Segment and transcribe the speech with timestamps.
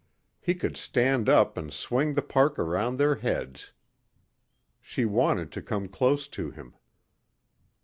[0.39, 3.71] He could stand up and swing the park around their heads.
[4.81, 6.73] She wanted to come close to him.